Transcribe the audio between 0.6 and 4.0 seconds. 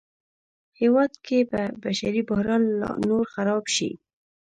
هېواد کې به بشري بحران لا نور خراب شي